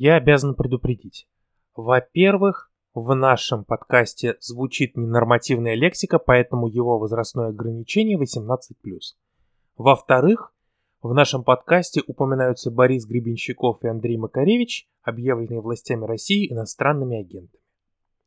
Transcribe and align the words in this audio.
я 0.00 0.14
обязан 0.14 0.54
предупредить. 0.54 1.28
Во-первых, 1.76 2.72
в 2.94 3.14
нашем 3.14 3.66
подкасте 3.66 4.36
звучит 4.40 4.96
ненормативная 4.96 5.74
лексика, 5.74 6.18
поэтому 6.18 6.68
его 6.68 6.98
возрастное 6.98 7.48
ограничение 7.48 8.18
18+. 8.18 8.56
Во-вторых, 9.76 10.54
в 11.02 11.12
нашем 11.12 11.44
подкасте 11.44 12.02
упоминаются 12.06 12.70
Борис 12.70 13.04
Гребенщиков 13.04 13.84
и 13.84 13.88
Андрей 13.88 14.16
Макаревич, 14.16 14.88
объявленные 15.02 15.60
властями 15.60 16.06
России 16.06 16.50
иностранными 16.50 17.20
агентами. 17.20 17.62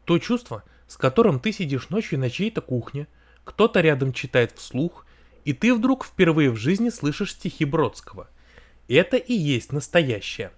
То 0.05 0.17
чувство, 0.19 0.63
с 0.87 0.97
которым 0.97 1.39
ты 1.39 1.51
сидишь 1.51 1.89
ночью 1.89 2.19
на 2.19 2.29
чьей-то 2.29 2.61
кухне, 2.61 3.07
кто-то 3.43 3.81
рядом 3.81 4.13
читает 4.13 4.53
вслух, 4.53 5.05
и 5.45 5.53
ты 5.53 5.73
вдруг 5.73 6.05
впервые 6.05 6.49
в 6.49 6.55
жизни 6.55 6.89
слышишь 6.89 7.33
стихи 7.33 7.65
Бродского. 7.65 8.29
Это 8.87 9.17
и 9.17 9.33
есть 9.33 9.71
настоящее. 9.71 10.51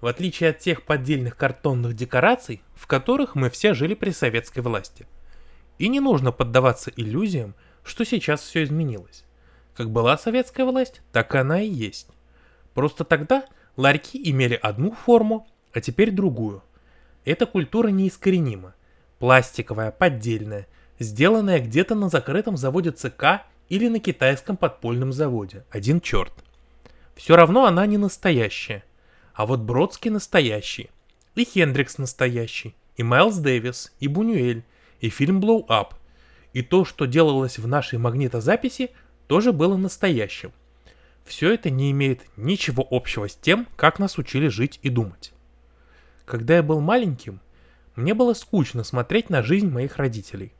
В 0.00 0.06
отличие 0.06 0.50
от 0.50 0.58
тех 0.58 0.82
поддельных 0.84 1.36
картонных 1.36 1.94
декораций, 1.94 2.62
в 2.74 2.86
которых 2.86 3.34
мы 3.34 3.50
все 3.50 3.74
жили 3.74 3.94
при 3.94 4.10
советской 4.10 4.60
власти. 4.60 5.06
И 5.78 5.88
не 5.88 6.00
нужно 6.00 6.32
поддаваться 6.32 6.90
иллюзиям, 6.96 7.54
что 7.84 8.04
сейчас 8.04 8.40
все 8.40 8.64
изменилось. 8.64 9.24
Как 9.74 9.90
была 9.90 10.16
советская 10.18 10.66
власть, 10.66 11.02
так 11.12 11.34
она 11.34 11.60
и 11.60 11.68
есть. 11.68 12.08
Просто 12.74 13.04
тогда 13.04 13.44
ларьки 13.76 14.20
имели 14.30 14.58
одну 14.60 14.92
форму, 14.92 15.46
а 15.72 15.80
теперь 15.80 16.10
другую. 16.10 16.62
Эта 17.24 17.46
культура 17.46 17.88
неискоренима. 17.88 18.74
Пластиковая, 19.18 19.90
поддельная, 19.90 20.66
сделанная 20.98 21.60
где-то 21.60 21.94
на 21.94 22.08
закрытом 22.08 22.56
заводе 22.56 22.90
ЦК 22.90 23.42
или 23.70 23.88
на 23.88 24.00
китайском 24.00 24.56
подпольном 24.56 25.12
заводе. 25.12 25.64
Один 25.70 26.00
черт. 26.00 26.32
Все 27.14 27.36
равно 27.36 27.64
она 27.64 27.86
не 27.86 27.96
настоящая. 27.96 28.84
А 29.32 29.46
вот 29.46 29.60
Бродский 29.60 30.10
настоящий. 30.10 30.90
И 31.36 31.44
Хендрикс 31.44 31.96
настоящий. 31.96 32.74
И 32.96 33.02
Майлз 33.02 33.38
Дэвис, 33.38 33.94
и 34.00 34.08
Бунюэль, 34.08 34.64
и 35.00 35.08
фильм 35.08 35.40
Blow 35.40 35.66
Up. 35.68 35.94
И 36.52 36.62
то, 36.62 36.84
что 36.84 37.06
делалось 37.06 37.58
в 37.58 37.66
нашей 37.66 37.98
магнитозаписи, 37.98 38.90
тоже 39.28 39.52
было 39.52 39.76
настоящим. 39.76 40.52
Все 41.24 41.54
это 41.54 41.70
не 41.70 41.92
имеет 41.92 42.22
ничего 42.36 42.86
общего 42.90 43.28
с 43.28 43.36
тем, 43.36 43.68
как 43.76 44.00
нас 44.00 44.18
учили 44.18 44.48
жить 44.48 44.80
и 44.82 44.90
думать. 44.90 45.32
Когда 46.26 46.56
я 46.56 46.62
был 46.64 46.80
маленьким, 46.80 47.40
мне 47.94 48.14
было 48.14 48.34
скучно 48.34 48.82
смотреть 48.82 49.30
на 49.30 49.42
жизнь 49.42 49.70
моих 49.70 49.96
родителей. 49.96 50.52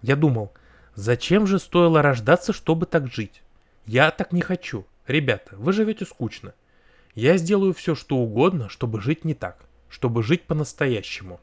Я 0.00 0.16
думал– 0.16 0.52
Зачем 0.96 1.46
же 1.46 1.58
стоило 1.58 2.00
рождаться, 2.00 2.54
чтобы 2.54 2.86
так 2.86 3.12
жить? 3.12 3.42
Я 3.84 4.10
так 4.10 4.32
не 4.32 4.40
хочу. 4.40 4.86
Ребята, 5.06 5.54
вы 5.56 5.74
живете 5.74 6.06
скучно. 6.06 6.54
Я 7.14 7.36
сделаю 7.36 7.74
все, 7.74 7.94
что 7.94 8.16
угодно, 8.16 8.70
чтобы 8.70 9.02
жить 9.02 9.24
не 9.24 9.34
так, 9.34 9.58
чтобы 9.90 10.22
жить 10.22 10.44
по-настоящему. 10.44 11.38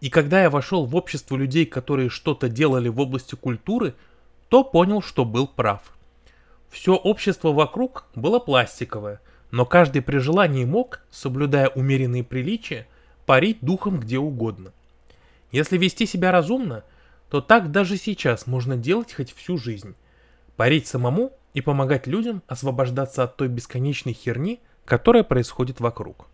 И 0.00 0.10
когда 0.10 0.42
я 0.42 0.50
вошел 0.50 0.86
в 0.86 0.96
общество 0.96 1.36
людей, 1.36 1.66
которые 1.66 2.08
что-то 2.08 2.48
делали 2.48 2.88
в 2.88 2.98
области 2.98 3.36
культуры, 3.36 3.94
то 4.48 4.64
понял, 4.64 5.02
что 5.02 5.24
был 5.24 5.46
прав. 5.46 5.80
Все 6.68 6.96
общество 6.96 7.52
вокруг 7.52 8.06
было 8.16 8.40
пластиковое, 8.40 9.20
но 9.52 9.64
каждый 9.64 10.02
при 10.02 10.18
желании 10.18 10.64
мог, 10.64 11.00
соблюдая 11.12 11.68
умеренные 11.68 12.24
приличия, 12.24 12.88
парить 13.24 13.58
духом 13.60 14.00
где 14.00 14.18
угодно. 14.18 14.72
Если 15.52 15.78
вести 15.78 16.06
себя 16.06 16.32
разумно– 16.32 16.82
то 17.30 17.40
так 17.40 17.70
даже 17.70 17.96
сейчас 17.96 18.46
можно 18.46 18.76
делать 18.76 19.14
хоть 19.14 19.32
всю 19.32 19.56
жизнь. 19.56 19.94
Парить 20.56 20.88
самому 20.88 21.32
и 21.54 21.60
помогать 21.60 22.06
людям 22.06 22.42
освобождаться 22.48 23.22
от 23.22 23.36
той 23.36 23.48
бесконечной 23.48 24.12
херни, 24.12 24.60
которая 24.84 25.22
происходит 25.22 25.80
вокруг. 25.80 26.26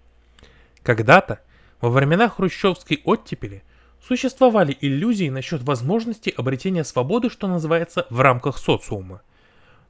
Когда-то, 0.83 1.41
во 1.83 1.91
времена 1.91 2.29
хрущевской 2.29 3.03
оттепели, 3.05 3.63
существовали 4.03 4.77
иллюзии 4.81 5.29
насчет 5.29 5.63
возможности 5.63 6.33
обретения 6.35 6.85
свободы, 6.85 7.29
что 7.29 7.47
называется, 7.47 8.07
в 8.09 8.21
рамках 8.21 8.57
социума. 8.57 9.21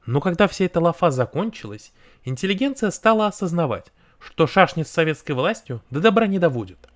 Но 0.05 0.19
когда 0.19 0.47
вся 0.47 0.65
эта 0.65 0.81
лафа 0.81 1.09
закончилась, 1.09 1.93
интеллигенция 2.25 2.91
стала 2.91 3.27
осознавать, 3.27 3.93
что 4.19 4.45
шашни 4.45 4.83
с 4.83 4.89
советской 4.89 5.33
властью 5.33 5.81
до 5.89 6.01
добра 6.01 6.27
не 6.27 6.39
доводят. 6.39 6.89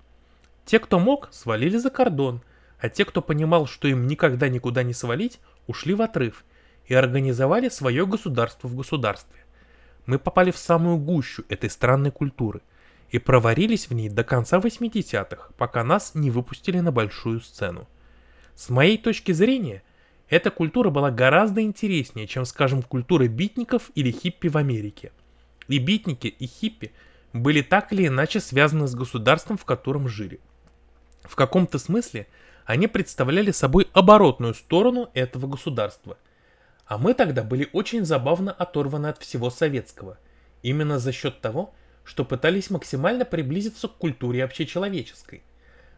Те, 0.66 0.78
кто 0.80 0.98
мог, 0.98 1.28
свалили 1.32 1.78
за 1.78 1.88
кордон– 1.88 2.42
а 2.82 2.88
те, 2.88 3.04
кто 3.04 3.22
понимал, 3.22 3.68
что 3.68 3.86
им 3.86 4.08
никогда 4.08 4.48
никуда 4.48 4.82
не 4.82 4.92
свалить, 4.92 5.38
ушли 5.68 5.94
в 5.94 6.02
отрыв 6.02 6.44
и 6.86 6.94
организовали 6.94 7.68
свое 7.68 8.04
государство 8.04 8.66
в 8.66 8.74
государстве. 8.74 9.44
Мы 10.04 10.18
попали 10.18 10.50
в 10.50 10.58
самую 10.58 10.96
гущу 10.96 11.44
этой 11.48 11.70
странной 11.70 12.10
культуры 12.10 12.60
и 13.10 13.20
проварились 13.20 13.88
в 13.88 13.94
ней 13.94 14.08
до 14.08 14.24
конца 14.24 14.58
80-х, 14.58 15.50
пока 15.56 15.84
нас 15.84 16.16
не 16.16 16.32
выпустили 16.32 16.80
на 16.80 16.90
большую 16.90 17.40
сцену. 17.40 17.86
С 18.56 18.68
моей 18.68 18.98
точки 18.98 19.30
зрения, 19.30 19.84
эта 20.28 20.50
культура 20.50 20.90
была 20.90 21.12
гораздо 21.12 21.62
интереснее, 21.62 22.26
чем, 22.26 22.44
скажем, 22.44 22.82
культура 22.82 23.28
битников 23.28 23.92
или 23.94 24.10
хиппи 24.10 24.48
в 24.48 24.56
Америке. 24.56 25.12
И 25.68 25.78
битники, 25.78 26.26
и 26.26 26.46
хиппи 26.48 26.90
были 27.32 27.62
так 27.62 27.92
или 27.92 28.08
иначе 28.08 28.40
связаны 28.40 28.88
с 28.88 28.96
государством, 28.96 29.56
в 29.56 29.64
котором 29.64 30.08
жили. 30.08 30.40
В 31.22 31.36
каком-то 31.36 31.78
смысле– 31.78 32.26
они 32.64 32.86
представляли 32.86 33.50
собой 33.50 33.88
оборотную 33.92 34.54
сторону 34.54 35.10
этого 35.14 35.46
государства. 35.46 36.16
А 36.86 36.98
мы 36.98 37.14
тогда 37.14 37.42
были 37.42 37.68
очень 37.72 38.04
забавно 38.04 38.52
оторваны 38.52 39.08
от 39.08 39.18
всего 39.18 39.50
советского, 39.50 40.18
именно 40.62 40.98
за 40.98 41.12
счет 41.12 41.40
того, 41.40 41.74
что 42.04 42.24
пытались 42.24 42.70
максимально 42.70 43.24
приблизиться 43.24 43.88
к 43.88 43.96
культуре 43.96 44.44
общечеловеческой. 44.44 45.42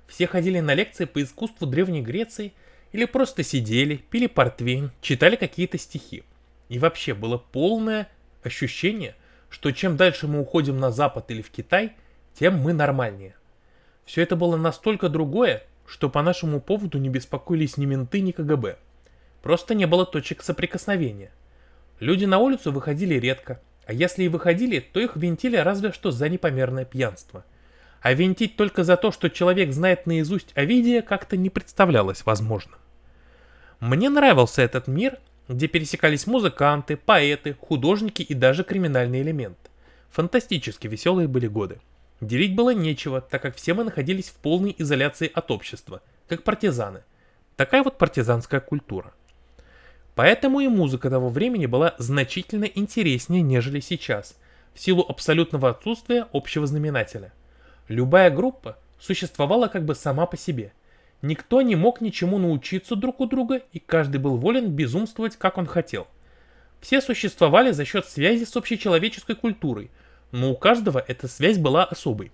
Все 0.06 0.26
ходили 0.26 0.60
на 0.60 0.74
лекции 0.74 1.06
по 1.06 1.22
искусству 1.22 1.66
Древней 1.66 2.02
Греции 2.02 2.52
или 2.92 3.06
просто 3.06 3.42
сидели, 3.42 3.96
пили 3.96 4.26
портвейн, 4.26 4.92
читали 5.00 5.36
какие-то 5.36 5.78
стихи. 5.78 6.24
И 6.68 6.78
вообще 6.78 7.14
было 7.14 7.38
полное 7.38 8.08
ощущение, 8.42 9.16
что 9.48 9.70
чем 9.72 9.96
дальше 9.96 10.26
мы 10.26 10.40
уходим 10.40 10.78
на 10.78 10.90
Запад 10.90 11.30
или 11.30 11.42
в 11.42 11.50
Китай, 11.50 11.94
тем 12.38 12.58
мы 12.58 12.72
нормальнее. 12.72 13.34
Все 14.04 14.22
это 14.22 14.36
было 14.36 14.56
настолько 14.56 15.08
другое, 15.08 15.64
что 15.86 16.08
по 16.08 16.22
нашему 16.22 16.60
поводу 16.60 16.98
не 16.98 17.08
беспокоились 17.08 17.76
ни 17.76 17.86
менты, 17.86 18.20
ни 18.20 18.32
КГБ. 18.32 18.76
Просто 19.42 19.74
не 19.74 19.86
было 19.86 20.06
точек 20.06 20.42
соприкосновения. 20.42 21.30
Люди 22.00 22.24
на 22.24 22.38
улицу 22.38 22.72
выходили 22.72 23.14
редко, 23.14 23.60
а 23.86 23.92
если 23.92 24.24
и 24.24 24.28
выходили, 24.28 24.80
то 24.80 25.00
их 25.00 25.16
винтили 25.16 25.56
разве 25.56 25.92
что 25.92 26.10
за 26.10 26.28
непомерное 26.28 26.84
пьянство. 26.84 27.44
А 28.00 28.12
винтить 28.12 28.56
только 28.56 28.84
за 28.84 28.96
то, 28.96 29.12
что 29.12 29.30
человек 29.30 29.72
знает 29.72 30.06
наизусть 30.06 30.52
Овидия, 30.54 31.02
как-то 31.02 31.36
не 31.36 31.50
представлялось 31.50 32.24
возможным. 32.26 32.78
Мне 33.80 34.08
нравился 34.08 34.62
этот 34.62 34.88
мир, 34.88 35.18
где 35.48 35.68
пересекались 35.68 36.26
музыканты, 36.26 36.96
поэты, 36.96 37.54
художники 37.54 38.22
и 38.22 38.34
даже 38.34 38.64
криминальный 38.64 39.20
элемент. 39.22 39.58
Фантастически 40.10 40.86
веселые 40.86 41.28
были 41.28 41.46
годы. 41.46 41.80
Делить 42.26 42.54
было 42.54 42.70
нечего, 42.70 43.20
так 43.20 43.42
как 43.42 43.54
все 43.54 43.74
мы 43.74 43.84
находились 43.84 44.30
в 44.30 44.36
полной 44.36 44.74
изоляции 44.78 45.30
от 45.32 45.50
общества, 45.50 46.00
как 46.26 46.42
партизаны. 46.42 47.02
Такая 47.56 47.82
вот 47.82 47.98
партизанская 47.98 48.60
культура. 48.60 49.12
Поэтому 50.14 50.60
и 50.60 50.68
музыка 50.68 51.10
того 51.10 51.28
времени 51.28 51.66
была 51.66 51.94
значительно 51.98 52.64
интереснее, 52.64 53.42
нежели 53.42 53.80
сейчас, 53.80 54.38
в 54.72 54.80
силу 54.80 55.04
абсолютного 55.06 55.70
отсутствия 55.70 56.26
общего 56.32 56.66
знаменателя. 56.66 57.32
Любая 57.88 58.30
группа 58.30 58.78
существовала 58.98 59.68
как 59.68 59.84
бы 59.84 59.94
сама 59.94 60.24
по 60.24 60.38
себе. 60.38 60.72
Никто 61.20 61.60
не 61.60 61.76
мог 61.76 62.00
ничему 62.00 62.38
научиться 62.38 62.96
друг 62.96 63.20
у 63.20 63.26
друга, 63.26 63.60
и 63.72 63.78
каждый 63.78 64.16
был 64.16 64.36
волен 64.36 64.70
безумствовать, 64.70 65.36
как 65.36 65.58
он 65.58 65.66
хотел. 65.66 66.06
Все 66.80 67.02
существовали 67.02 67.72
за 67.72 67.84
счет 67.84 68.06
связи 68.06 68.44
с 68.44 68.56
общечеловеческой 68.56 69.36
культурой, 69.36 69.90
но 70.34 70.50
у 70.50 70.56
каждого 70.56 70.98
эта 70.98 71.28
связь 71.28 71.58
была 71.58 71.84
особой. 71.84 72.32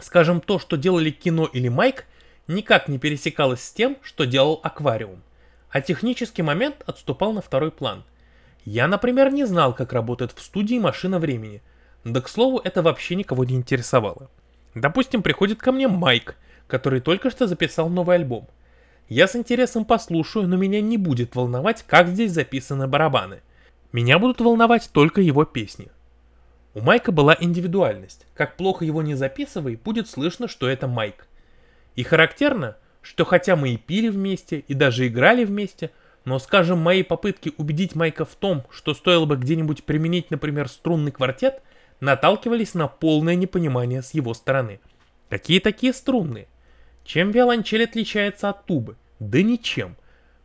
Скажем, 0.00 0.40
то, 0.40 0.58
что 0.58 0.76
делали 0.76 1.10
кино 1.10 1.46
или 1.46 1.68
Майк, 1.68 2.06
никак 2.48 2.88
не 2.88 2.98
пересекалось 2.98 3.62
с 3.62 3.72
тем, 3.72 3.98
что 4.02 4.24
делал 4.24 4.58
аквариум. 4.64 5.22
А 5.70 5.80
технический 5.80 6.42
момент 6.42 6.82
отступал 6.86 7.32
на 7.32 7.40
второй 7.40 7.70
план. 7.70 8.02
Я, 8.64 8.88
например, 8.88 9.32
не 9.32 9.44
знал, 9.44 9.76
как 9.76 9.92
работает 9.92 10.32
в 10.32 10.42
студии 10.42 10.80
машина 10.80 11.20
времени. 11.20 11.62
Да, 12.02 12.20
к 12.20 12.28
слову, 12.28 12.58
это 12.58 12.82
вообще 12.82 13.14
никого 13.14 13.44
не 13.44 13.54
интересовало. 13.54 14.28
Допустим, 14.74 15.22
приходит 15.22 15.60
ко 15.60 15.70
мне 15.70 15.86
Майк, 15.86 16.34
который 16.66 17.00
только 17.00 17.30
что 17.30 17.46
записал 17.46 17.88
новый 17.88 18.16
альбом. 18.16 18.48
Я 19.08 19.28
с 19.28 19.36
интересом 19.36 19.84
послушаю, 19.84 20.48
но 20.48 20.56
меня 20.56 20.80
не 20.80 20.98
будет 20.98 21.36
волновать, 21.36 21.84
как 21.86 22.08
здесь 22.08 22.32
записаны 22.32 22.88
барабаны. 22.88 23.40
Меня 23.92 24.18
будут 24.18 24.40
волновать 24.40 24.90
только 24.92 25.20
его 25.20 25.44
песни. 25.44 25.92
У 26.74 26.80
Майка 26.80 27.12
была 27.12 27.36
индивидуальность. 27.38 28.26
Как 28.34 28.56
плохо 28.56 28.84
его 28.84 29.00
не 29.00 29.14
записывай, 29.14 29.76
будет 29.76 30.08
слышно, 30.08 30.48
что 30.48 30.68
это 30.68 30.88
Майк. 30.88 31.28
И 31.94 32.02
характерно, 32.02 32.76
что 33.00 33.24
хотя 33.24 33.54
мы 33.54 33.70
и 33.70 33.76
пили 33.76 34.08
вместе, 34.08 34.64
и 34.66 34.74
даже 34.74 35.06
играли 35.06 35.44
вместе, 35.44 35.92
но, 36.24 36.40
скажем, 36.40 36.78
мои 36.78 37.04
попытки 37.04 37.52
убедить 37.58 37.94
Майка 37.94 38.24
в 38.24 38.34
том, 38.34 38.64
что 38.70 38.92
стоило 38.92 39.24
бы 39.24 39.36
где-нибудь 39.36 39.84
применить, 39.84 40.32
например, 40.32 40.68
струнный 40.68 41.12
квартет, 41.12 41.62
наталкивались 42.00 42.74
на 42.74 42.88
полное 42.88 43.36
непонимание 43.36 44.02
с 44.02 44.12
его 44.12 44.34
стороны. 44.34 44.80
Какие 45.28 45.60
такие 45.60 45.92
струнные? 45.92 46.48
Чем 47.04 47.30
виолончель 47.30 47.84
отличается 47.84 48.48
от 48.48 48.64
тубы? 48.66 48.96
Да 49.20 49.42
ничем. 49.42 49.96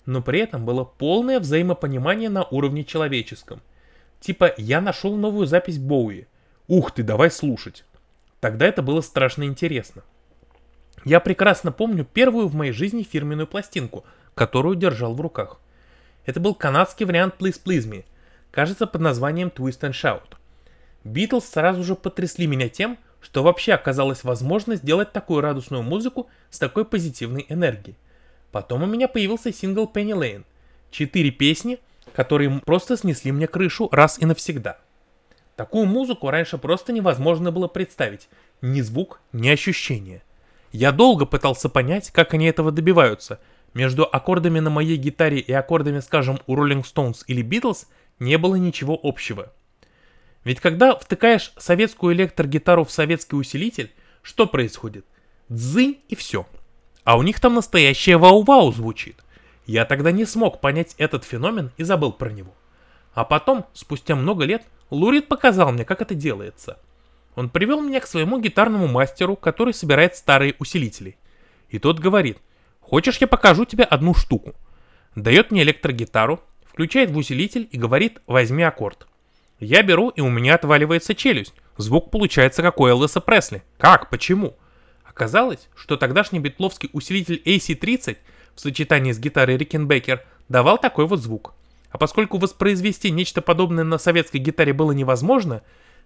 Но 0.06 0.22
при 0.22 0.42
этом 0.42 0.64
было 0.64 0.84
полное 0.84 1.40
взаимопонимание 1.40 2.30
на 2.30 2.44
уровне 2.44 2.84
человеческом. 2.84 3.62
Типа, 4.20 4.54
я 4.58 4.82
нашел 4.82 5.16
новую 5.16 5.48
запись 5.48 5.78
Боуи. 5.78 6.26
Ух 6.68 6.92
ты, 6.92 7.04
давай 7.04 7.32
слушать. 7.32 7.86
Тогда 8.40 8.68
это 8.68 8.82
было 8.82 9.02
страшно 9.02 9.44
интересно. 9.44 10.04
Я 11.06 11.20
прекрасно 11.20 11.72
помню 11.72 12.06
первую 12.06 12.48
в 12.48 12.56
моей 12.56 12.72
жизни 12.72 13.04
фирменную 13.04 13.48
пластинку, 13.48 14.06
которую 14.36 14.76
держал 14.76 15.14
в 15.14 15.22
руках. 15.22 15.60
Это 16.26 16.40
был 16.40 16.54
канадский 16.54 17.06
вариант 17.06 17.36
Please 17.40 17.62
Please 17.64 17.90
Me, 17.90 18.06
кажется 18.52 18.86
под 18.86 19.02
названием 19.02 19.48
Twist 19.48 19.82
and 19.82 19.92
Shout. 19.92 20.36
Битлз 21.04 21.46
сразу 21.46 21.84
же 21.84 21.96
потрясли 21.96 22.46
меня 22.48 22.70
тем, 22.70 22.98
что 23.22 23.44
вообще 23.44 23.74
оказалась 23.74 24.24
возможность 24.24 24.84
сделать 24.84 25.12
такую 25.12 25.42
радостную 25.42 25.84
музыку 25.84 26.30
с 26.50 26.60
такой 26.60 26.86
позитивной 26.86 27.46
энергией. 27.50 27.98
Потом 28.52 28.84
у 28.84 28.86
меня 28.86 29.08
появился 29.08 29.54
сингл 29.54 29.90
Penny 29.94 30.18
Lane. 30.18 30.44
Четыре 30.92 31.32
песни, 31.32 31.80
которые 32.14 32.62
просто 32.66 32.98
снесли 32.98 33.32
мне 33.32 33.48
крышу 33.48 33.90
раз 33.92 34.20
и 34.20 34.26
навсегда. 34.26 34.78
Такую 35.56 35.86
музыку 35.86 36.30
раньше 36.30 36.58
просто 36.58 36.94
невозможно 36.94 37.52
было 37.52 37.68
представить. 37.68 38.30
Ни 38.62 38.82
звук, 38.82 39.20
ни 39.34 39.50
ощущение. 39.50 40.24
Я 40.72 40.92
долго 40.92 41.26
пытался 41.26 41.68
понять, 41.68 42.12
как 42.12 42.34
они 42.34 42.46
этого 42.46 42.72
добиваются. 42.72 43.40
Между 43.74 44.08
аккордами 44.10 44.60
на 44.60 44.70
моей 44.70 44.98
гитаре 44.98 45.40
и 45.40 45.52
аккордами, 45.52 46.00
скажем, 46.00 46.40
у 46.48 46.56
Rolling 46.56 46.84
Stones 46.84 47.24
или 47.28 47.44
Beatles 47.44 47.88
не 48.20 48.38
было 48.38 48.56
ничего 48.56 48.98
общего. 49.02 49.52
Ведь 50.44 50.60
когда 50.60 50.96
втыкаешь 50.96 51.52
советскую 51.58 52.16
электрогитару 52.16 52.86
в 52.86 52.92
советский 52.92 53.36
усилитель, 53.36 53.92
что 54.22 54.48
происходит? 54.48 55.06
Дзынь 55.50 56.00
и 56.08 56.16
все. 56.16 56.48
А 57.04 57.18
у 57.18 57.24
них 57.24 57.40
там 57.40 57.56
настоящее 57.56 58.18
вау-вау 58.18 58.72
звучит. 58.72 59.18
Я 59.70 59.86
тогда 59.86 60.12
не 60.12 60.26
смог 60.26 60.62
понять 60.62 60.96
этот 60.98 61.24
феномен 61.24 61.70
и 61.78 61.84
забыл 61.84 62.12
про 62.12 62.32
него. 62.32 62.56
А 63.14 63.24
потом, 63.24 63.68
спустя 63.74 64.16
много 64.16 64.44
лет, 64.44 64.64
Лурид 64.90 65.28
показал 65.28 65.72
мне, 65.72 65.86
как 65.86 66.02
это 66.02 66.16
делается. 66.16 66.80
Он 67.36 67.52
привел 67.52 67.80
меня 67.80 68.00
к 68.00 68.08
своему 68.08 68.40
гитарному 68.40 68.88
мастеру, 68.88 69.36
который 69.36 69.76
собирает 69.76 70.16
старые 70.16 70.56
усилители. 70.58 71.18
И 71.70 71.78
тот 71.78 72.00
говорит, 72.00 72.40
хочешь 72.82 73.20
я 73.20 73.28
покажу 73.28 73.64
тебе 73.64 73.84
одну 73.84 74.16
штуку? 74.16 74.56
Дает 75.14 75.52
мне 75.52 75.62
электрогитару, 75.62 76.40
включает 76.66 77.12
в 77.12 77.18
усилитель 77.18 77.70
и 77.72 77.78
говорит, 77.78 78.24
возьми 78.26 78.64
аккорд. 78.64 79.06
Я 79.60 79.84
беру, 79.84 80.10
и 80.10 80.22
у 80.22 80.30
меня 80.30 80.56
отваливается 80.56 81.14
челюсть. 81.14 81.54
Звук 81.78 82.10
получается 82.10 82.64
как 82.64 82.80
у 82.80 82.88
Элвиса 82.88 83.22
Пресли. 83.22 83.62
Как? 83.78 84.10
Почему? 84.10 84.58
Оказалось, 85.06 85.70
что 85.76 85.96
тогдашний 85.96 86.40
битловский 86.40 86.90
усилитель 86.92 87.40
AC-30 87.46 88.18
в 88.60 88.62
сочетании 88.62 89.14
с 89.14 89.20
гитарой 89.20 89.56
Рикенбекер 89.56 90.26
давал 90.50 90.78
такой 90.78 91.08
вот 91.08 91.22
звук. 91.22 91.54
А 91.92 91.98
поскольку 91.98 92.38
воспроизвести 92.38 93.10
нечто 93.10 93.42
подобное 93.42 93.86
на 93.86 93.98
советской 93.98 94.36
гитаре 94.36 94.74
было 94.74 94.92
невозможно, 94.92 95.62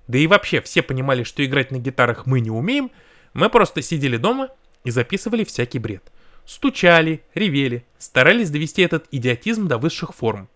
да 0.07 0.19
и 0.19 0.27
вообще 0.27 0.61
все 0.61 0.83
понимали, 0.83 1.23
что 1.23 1.43
играть 1.43 1.71
на 1.71 1.79
гитарах 1.79 2.27
мы 2.27 2.41
не 2.41 2.51
умеем, 2.51 2.91
мы 3.33 3.49
просто 3.49 3.81
сидели 3.81 4.17
дома 4.17 4.49
и 4.83 4.91
записывали 4.91 5.43
всякий 5.43 5.79
бред. 5.79 6.11
Стучали, 6.45 7.23
ревели, 7.33 7.85
старались 7.97 8.51
довести 8.51 8.83
этот 8.83 9.07
идиотизм 9.09 9.67
до 9.67 9.79
высших 9.79 10.13
форм 10.13 10.47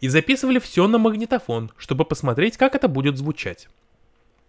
и 0.00 0.08
записывали 0.08 0.58
все 0.58 0.88
на 0.88 0.96
магнитофон, 0.96 1.70
чтобы 1.76 2.06
посмотреть, 2.06 2.56
как 2.56 2.74
это 2.74 2.88
будет 2.88 3.18
звучать. 3.18 3.68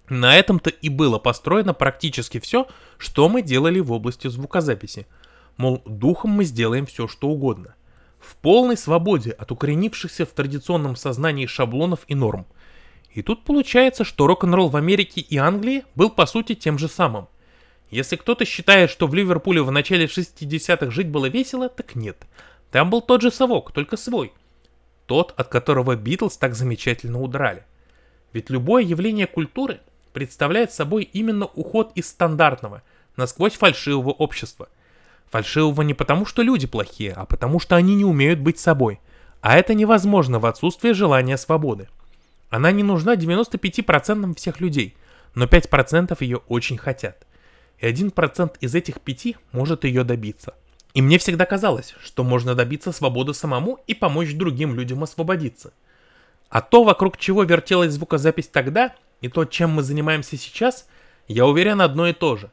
На 0.07 0.37
этом-то 0.37 0.69
и 0.69 0.87
было 0.87 1.19
построено 1.19 1.73
практически 1.73 2.39
все, 2.39 2.65
что 2.97 3.27
мы 3.27 3.41
делали 3.41 3.81
в 3.81 3.91
области 3.91 4.29
звукозаписи. 4.29 5.05
Мол, 5.57 5.81
духом 5.85 6.31
мы 6.31 6.43
сделаем 6.45 6.85
все, 6.85 7.07
что 7.07 7.29
угодно. 7.29 7.75
В 8.19 8.35
полной 8.37 8.77
свободе 8.77 9.31
от 9.31 9.51
укоренившихся 9.51 10.25
в 10.25 10.29
традиционном 10.29 10.95
сознании 10.95 11.45
шаблонов 11.45 12.01
и 12.07 12.15
норм. 12.15 12.45
И 13.11 13.21
тут 13.21 13.43
получается, 13.43 14.03
что 14.03 14.27
рок-н-ролл 14.27 14.69
в 14.69 14.77
Америке 14.77 15.21
и 15.21 15.37
Англии 15.37 15.83
был 15.95 16.09
по 16.09 16.25
сути 16.25 16.55
тем 16.55 16.77
же 16.77 16.87
самым. 16.87 17.27
Если 17.89 18.15
кто-то 18.15 18.45
считает, 18.45 18.89
что 18.89 19.07
в 19.07 19.13
Ливерпуле 19.13 19.61
в 19.61 19.71
начале 19.71 20.05
60-х 20.05 20.91
жить 20.91 21.09
было 21.09 21.27
весело, 21.27 21.69
так 21.69 21.95
нет. 21.95 22.27
Там 22.71 22.89
был 22.89 23.01
тот 23.01 23.21
же 23.21 23.31
совок, 23.31 23.71
только 23.71 23.97
свой– 23.97 24.33
тот, 25.07 25.33
от 25.37 25.47
которого 25.47 25.95
Битлз 25.95 26.37
так 26.37 26.53
замечательно 26.53 27.19
удрали. 27.19 27.63
Ведь 28.33 28.49
любое 28.49 28.83
явление 28.83 29.25
культуры 29.25 29.79
представляет 30.13 30.71
собой 30.71 31.03
именно 31.03 31.45
уход 31.45 31.93
из 31.95 32.09
стандартного, 32.09 32.83
насквозь 33.15 33.53
фальшивого 33.53 34.11
общества. 34.11 34.67
Фальшивого 35.29 35.81
не 35.81 35.93
потому, 35.93 36.25
что 36.25 36.41
люди 36.41 36.67
плохие, 36.67 37.13
а 37.13 37.25
потому, 37.25 37.59
что 37.59 37.75
они 37.75 37.95
не 37.95 38.05
умеют 38.05 38.39
быть 38.39 38.59
собой. 38.59 38.99
А 39.41 39.57
это 39.57 39.73
невозможно 39.73 40.39
в 40.39 40.45
отсутствии 40.45 40.91
желания 40.91 41.37
свободы. 41.37 41.89
Она 42.49 42.71
не 42.71 42.83
нужна 42.83 43.15
95% 43.15 44.35
всех 44.35 44.61
людей, 44.61 44.95
но 45.35 45.45
5% 45.45 46.15
ее 46.21 46.37
очень 46.47 46.77
хотят. 46.77 47.27
И 47.79 47.85
1% 47.85 48.55
из 48.61 48.73
этих 48.73 49.01
5 49.01 49.35
может 49.51 49.83
ее 49.83 50.03
добиться– 50.03 50.53
и 50.97 51.01
мне 51.03 51.19
всегда 51.19 51.45
казалось, 51.45 51.93
что 52.03 52.23
можно 52.23 52.55
добиться 52.55 52.91
свободы 52.91 53.35
самому 53.35 53.77
и 53.85 53.93
помочь 53.93 54.33
другим 54.33 54.73
людям 54.73 55.03
освободиться. 55.03 55.71
А 56.49 56.59
то, 56.59 56.83
вокруг 56.83 57.17
чего 57.17 57.43
вертелась 57.43 57.93
звукозапись 57.93 58.47
тогда, 58.47 58.95
и 59.21 59.29
то, 59.29 59.45
чем 59.45 59.69
мы 59.69 59.83
занимаемся 59.83 60.37
сейчас, 60.37 60.87
я 61.27 61.45
уверен 61.45 61.81
одно 61.81 62.07
и 62.07 62.13
то 62.13 62.35
же. 62.35 62.49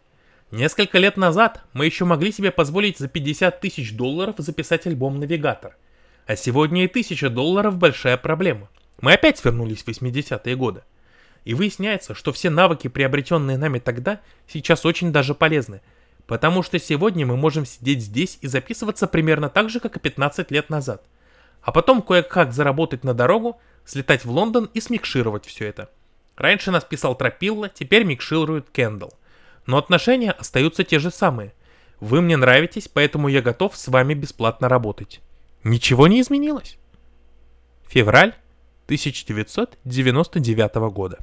Несколько 0.55 0.99
лет 0.99 1.17
назад 1.17 1.65
мы 1.73 1.85
еще 1.85 2.05
могли 2.05 2.31
себе 2.31 2.51
позволить 2.51 2.99
за 2.99 3.09
50 3.09 3.61
тысяч 3.61 3.95
долларов 3.95 4.37
записать 4.39 4.87
альбом 4.87 5.19
«Навигатор». 5.19 5.77
А 6.27 6.37
сегодня 6.37 6.85
и 6.85 6.87
1000 6.87 7.29
долларов 7.29 7.77
большая 7.77 8.17
проблема. 8.17 8.69
Мы 9.01 9.13
опять 9.13 9.45
вернулись 9.45 9.83
в 9.83 9.89
80-е 9.89 10.55
годы. 10.57 10.83
И 11.45 11.55
выясняется, 11.55 12.15
что 12.15 12.33
все 12.33 12.51
навыки, 12.51 12.89
приобретенные 12.89 13.59
нами 13.59 13.81
тогда, 13.81 14.21
сейчас 14.47 14.87
очень 14.87 15.13
даже 15.13 15.35
полезны– 15.35 15.83
Потому 16.27 16.63
что 16.63 16.79
сегодня 16.79 17.27
мы 17.27 17.37
можем 17.37 17.67
сидеть 17.67 18.03
здесь 18.03 18.39
и 18.41 18.47
записываться 18.47 19.07
примерно 19.07 19.51
так 19.51 19.69
же, 19.69 19.81
как 19.81 19.97
и 19.97 20.01
15 20.01 20.51
лет 20.51 20.71
назад. 20.71 21.05
А 21.63 21.73
потом 21.73 22.03
кое-как 22.03 22.53
заработать 22.53 23.05
на 23.05 23.15
дорогу, 23.15 23.61
слетать 23.85 24.25
в 24.25 24.31
Лондон 24.31 24.71
и 24.73 24.81
смикшировать 24.81 25.45
все 25.45 25.67
это. 25.67 25.91
Раньше 26.37 26.71
нас 26.71 26.85
писал 26.85 27.15
Тропилла, 27.15 27.69
теперь 27.69 28.05
микширует 28.05 28.71
Кендалл. 28.71 29.13
Но 29.67 29.79
отношения 29.79 30.31
остаются 30.31 30.85
те 30.85 30.99
же 30.99 31.11
самые. 31.11 31.53
Вы 32.01 32.21
мне 32.21 32.37
нравитесь, 32.37 32.89
поэтому 32.89 33.29
я 33.29 33.41
готов 33.43 33.77
с 33.77 33.89
вами 33.89 34.15
бесплатно 34.15 34.69
работать. 34.69 35.21
Ничего 35.63 36.07
не 36.07 36.21
изменилось. 36.21 36.77
Февраль 37.89 38.35
1999 38.87 40.75
года. 40.93 41.19